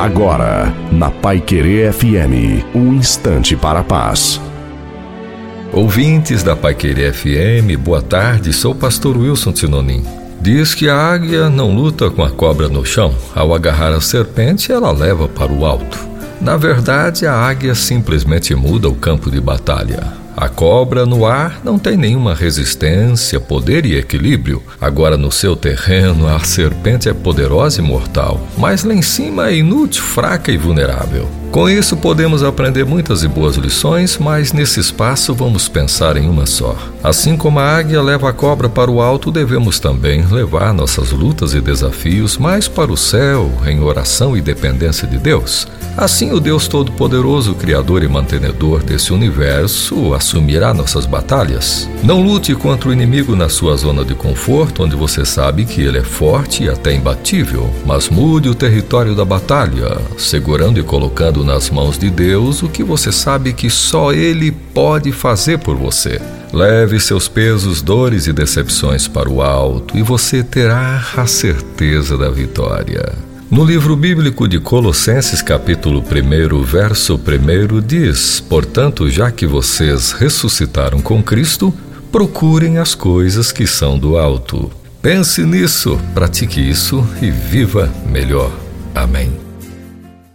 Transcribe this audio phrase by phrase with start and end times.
[0.00, 4.40] Agora, na Pai Querer FM, um instante para a paz.
[5.74, 10.02] Ouvintes da Pai Querer FM, boa tarde, sou o pastor Wilson Tinonim.
[10.40, 13.14] Diz que a águia não luta com a cobra no chão.
[13.36, 15.98] Ao agarrar a serpente, ela leva para o alto.
[16.40, 20.19] Na verdade, a águia simplesmente muda o campo de batalha.
[20.40, 24.62] A cobra no ar não tem nenhuma resistência, poder e equilíbrio.
[24.80, 29.56] Agora no seu terreno, a serpente é poderosa e mortal, mas lá em cima é
[29.56, 31.28] inútil, fraca e vulnerável.
[31.50, 36.46] Com isso, podemos aprender muitas e boas lições, mas nesse espaço vamos pensar em uma
[36.46, 36.74] só.
[37.02, 41.52] Assim como a águia leva a cobra para o alto, devemos também levar nossas lutas
[41.52, 45.66] e desafios mais para o céu, em oração e dependência de Deus.
[45.96, 51.88] Assim, o Deus Todo-Poderoso, Criador e Mantenedor desse universo, assumirá nossas batalhas.
[52.04, 55.98] Não lute contra o inimigo na sua zona de conforto, onde você sabe que ele
[55.98, 61.68] é forte e até imbatível, mas mude o território da batalha, segurando e colocando nas
[61.68, 66.20] mãos de Deus o que você sabe que só Ele pode fazer por você.
[66.52, 72.30] Leve seus pesos, dores e decepções para o alto e você terá a certeza da
[72.30, 73.12] vitória.
[73.50, 81.00] No livro bíblico de Colossenses, capítulo 1, verso 1, diz: Portanto, já que vocês ressuscitaram
[81.00, 81.74] com Cristo,
[82.12, 84.70] procurem as coisas que são do alto.
[85.02, 88.52] Pense nisso, pratique isso e viva melhor.
[88.94, 89.49] Amém.